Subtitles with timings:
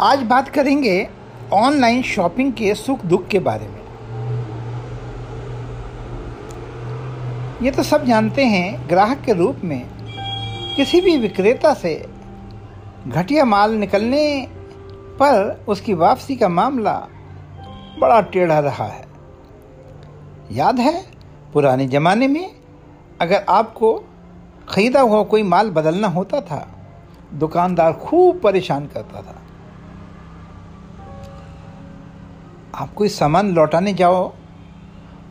[0.00, 1.08] आज बात करेंगे
[1.52, 3.80] ऑनलाइन शॉपिंग के सुख दुख के बारे में।
[7.62, 9.82] ये तो सब जानते हैं, ग्राहक के रूप में
[10.76, 11.94] किसी भी विक्रेता से
[13.08, 14.46] घटिया माल निकलने
[15.20, 16.94] पर उसकी वापसी का मामला
[18.00, 19.04] बड़ा टेढ़ा रहा है।
[20.52, 20.94] याद है,
[21.52, 22.50] पुराने ज़माने में
[23.20, 23.92] अगर आपको
[24.68, 26.66] ख़रीदा हुआ कोई माल बदलना होता था,
[27.34, 29.42] दुकानदार खूब परेशान करता था।
[32.74, 34.32] आप कोई सामान लौटाने जाओ।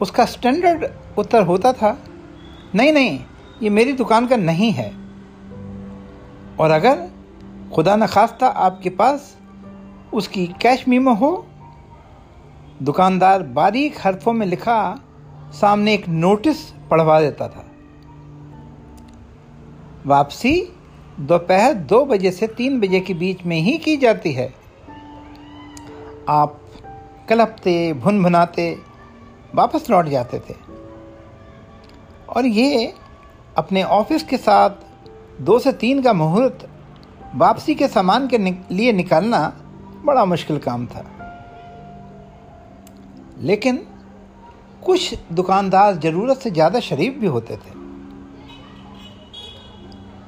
[0.01, 0.85] उसका स्टैंडर्ड
[1.17, 1.97] उत्तर होता था,
[2.75, 3.19] नहीं नहीं,
[3.63, 4.89] ये मेरी दुकान का नहीं है।
[6.59, 7.07] और अगर
[7.75, 9.37] खुदा न खास्ता आपके पास
[10.13, 11.47] उसकी कैश मीमो हो,
[12.83, 14.99] दुकानदार बारीक हरफों में लिखा,
[15.51, 16.57] सामने एक नोटिस
[16.91, 17.65] पढ़वा देता था।
[20.05, 20.73] वापसी
[21.19, 24.53] दोपहर दो बजे से तीन बजे के बीच में ही की जाती है।
[26.29, 26.61] आप
[27.29, 28.69] कलपते भुन भुनाते
[29.55, 30.55] वापस लौट जाते थे।
[32.29, 32.93] और ये
[33.57, 34.69] अपने ऑफ़िस के साथ
[35.41, 36.67] दो से तीन का मुहूर्त
[37.35, 39.41] वापसी के सामान के लिए निकालना
[40.05, 41.03] बड़ा मुश्किल काम था।
[43.39, 43.85] लेकिन
[44.83, 47.75] कुछ दुकानदार ज़रूरत से ज़्यादा शरीफ भी होते थे।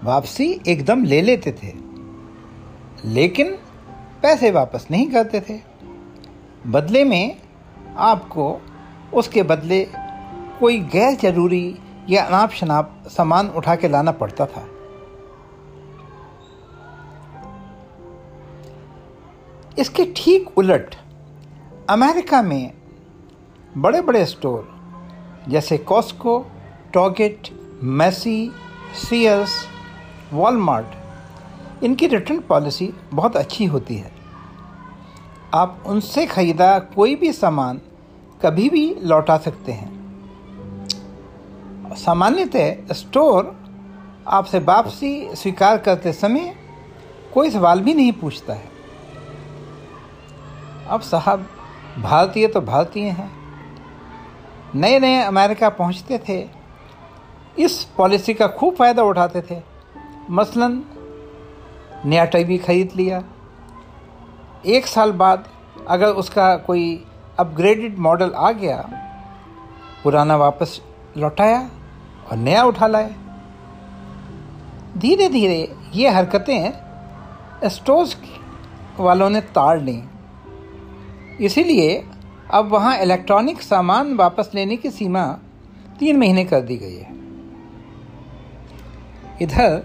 [0.03, 1.73] वापसी एकदम ले लेते थे,
[3.05, 3.51] लेकिन
[4.23, 5.59] पैसे वापस नहीं करते थे।
[6.69, 7.37] बदले में
[7.97, 8.61] आपको
[9.13, 9.83] उसके बदले
[10.59, 11.77] कोई गैर ज़रूरी
[12.09, 14.65] या अनाप शनाप सामान उठा के लाना पड़ता था।
[19.79, 20.95] इसके ठीक उलट
[21.89, 22.73] अमेरिका में
[23.77, 24.67] बड़े बड़े स्टोर
[25.49, 26.39] जैसे Costco
[26.93, 27.49] Target
[27.83, 28.51] Macy's,
[29.09, 29.55] Sears,
[30.33, 34.18] Walmart, इनकी रिटर्न पॉलिसी बहुत अच्छी होती है।
[35.53, 37.81] आप उनसे ख़रीदा कोई भी सामान
[38.41, 39.99] कभी भी लौटा सकते हैं।
[41.95, 43.61] सामान्यतः स्टोर
[44.27, 46.55] आपसे वापसी स्वीकार करते समय
[47.33, 48.69] कोई सवाल भी नहीं पूछता है।
[50.87, 51.45] अब साहब,
[51.99, 53.31] भारतीय तो भारतीय हैं।
[54.75, 56.49] नए नए अमेरिका पहुँचते थे।
[57.59, 59.61] इस पॉलिसी का खूब फ़ायदा उठाते थे।
[60.29, 60.83] मसलन,
[62.05, 63.23] नया टीवी खरीद लिया।
[64.65, 65.45] एक साल बाद
[65.87, 67.05] अगर उसका कोई
[67.39, 68.77] अपग्रेडेड मॉडल आ गया,
[70.03, 70.81] पुराना वापस
[71.17, 71.69] लौटाया
[72.31, 73.15] और नया उठा लाए
[74.97, 78.17] धीरे धीरे ये हरकतें स्टोर्स
[78.99, 80.03] वालों ने ताड़ ली।
[81.41, 82.05] इसीलिए
[82.51, 85.25] अब वहाँ इलेक्ट्रॉनिक सामान वापस लेने की सीमा
[85.99, 87.17] तीन महीने कर दी गई है।
[89.41, 89.83] इधर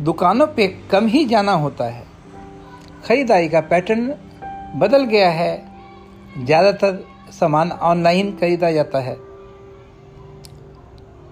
[0.00, 2.11] दुकानों पे कम ही जाना होता है।
[3.04, 4.14] ख़रीदारी का पैटर्न
[4.76, 5.52] बदल गया है।
[6.36, 9.16] ज़्यादातर सामान ऑनलाइन खरीदा जाता है।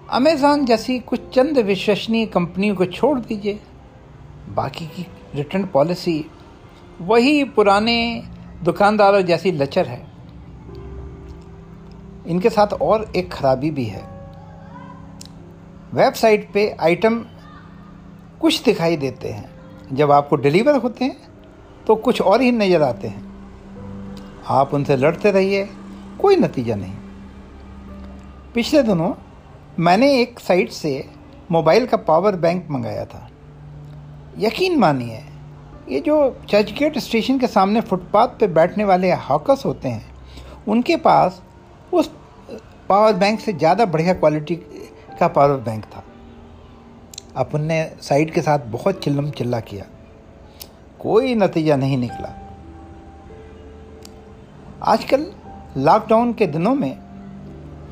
[0.09, 3.59] अमेज़ॉन जैसी कुछ चंद विश्वसनीय कंपनियों को छोड़ दीजिए।
[4.49, 5.05] बाकी की
[5.35, 6.23] रिटर्न पॉलिसी
[7.01, 8.23] वही पुराने
[8.63, 10.01] दुकानदारों जैसी लचर है।
[12.27, 14.03] इनके साथ और एक खराबी भी है।
[15.93, 17.19] वेबसाइट पे आइटम
[18.41, 19.49] कुछ दिखाई देते हैं।
[19.93, 21.30] जब आपको डिलीवर होते हैं
[21.91, 25.63] तो कुछ और ही नज़र आते हैं। आप उनसे लड़ते रहिए,
[26.19, 26.93] कोई नतीजा नहीं।
[28.53, 29.11] पिछले दिनों
[29.79, 30.93] मैंने एक साइट से
[31.51, 33.27] मोबाइल का पावर बैंक मंगाया था।
[34.39, 35.21] यकीन मानिए,
[35.89, 36.15] ये जो
[36.49, 40.05] चर्चगेट स्टेशन के सामने फुटपाथ पे बैठने वाले हॉकर्स होते हैं,
[40.67, 41.41] उनके पास
[41.93, 42.11] उस
[42.89, 44.55] पावर बैंक से ज़्यादा बढ़िया क्वालिटी
[45.19, 46.03] का पावर बैंक था।
[47.37, 49.85] अपन ने साइट के साथ बहुत चिल्लम चिल्ला किया।
[51.01, 52.33] कोई नतीजा नहीं निकला।
[54.83, 55.25] आजकल
[55.77, 56.93] लॉकडाउन के दिनों में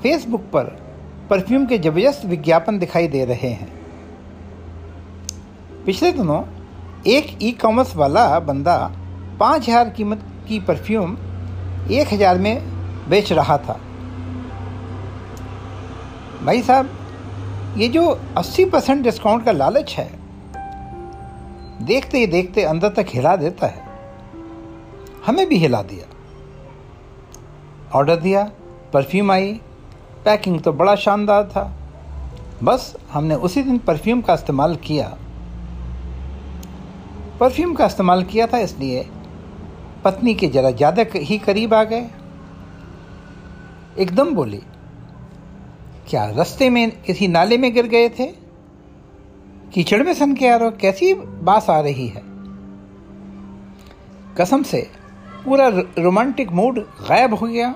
[0.04, 0.64] फेसबुक पर
[1.30, 3.72] परफ्यूम के ज़बरदस्त विज्ञापन दिखाई दे रहे हैं।
[5.86, 6.42] पिछले दिनों
[7.08, 8.78] एक ई कॉमर्स वाला बंदा
[9.40, 11.18] पाँच हज़ार कीमत की परफ्यूम
[11.92, 12.62] एक हज़ार में
[13.10, 13.80] बेच रहा था।
[16.46, 16.90] भाई साहब,
[17.78, 20.19] ये जो 80 परसेंट डिस्काउंट का लालच है
[21.82, 23.88] देखते ही देखते अंदर तक हिला देता है।
[25.26, 26.06] हमें भी हिला दिया।
[27.98, 28.44] ऑर्डर दिया
[28.94, 29.54] परफ्यूम आई
[30.26, 31.64] पैकिंग तो बड़ा शानदार था।
[32.64, 35.08] बस हमने उसी दिन परफ्यूम का इस्तेमाल किया।
[37.40, 39.06] परफ्यूम का इस्तेमाल किया था इसलिए
[40.04, 42.10] पत्नी के ज़रा ज़्यादा ही करीब आ गए।
[43.98, 44.62] एकदम बोली,
[46.10, 48.28] क्या रास्ते में किसी नाले में गिर गए थे?
[49.74, 52.22] कीचड़ में सन के रहे कैसी बास आ रही है?
[54.38, 54.82] कसम से
[55.46, 55.68] पूरा
[56.00, 56.80] रोमांटिक मूड
[57.10, 57.74] गायब हो गया।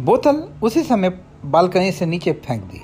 [0.00, 1.10] बोतल उसी समय
[1.44, 2.80] बालकनी से नीचे फेंक दी।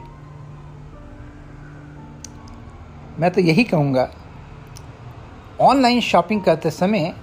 [3.19, 4.09] मैं तो यही कहूँगा,
[5.61, 7.15] ऑनलाइन शॉपिंग करते समय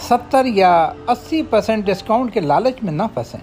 [0.00, 0.72] सत्तर या
[1.08, 3.42] अस्सी परसेंट डिस्काउंट के लालच में ना फंसें।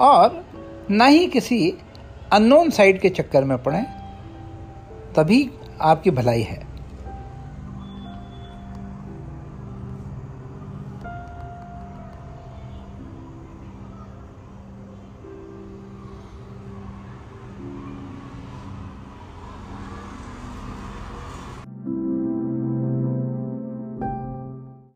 [0.00, 0.44] और
[0.90, 1.58] ना ही किसी
[2.32, 3.84] अननोन साइड के चक्कर में पड़ें
[5.16, 5.50] तभी
[5.80, 6.65] आपकी भलाई है।